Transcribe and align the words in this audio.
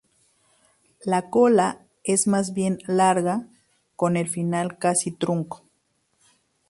La 1.05 1.29
cola 1.29 1.85
es 2.03 2.25
más 2.25 2.53
bien 2.55 2.79
larga, 2.87 3.45
con 3.95 4.17
el 4.17 4.27
final 4.27 4.79
casi 4.79 5.11
trunco. 5.11 5.63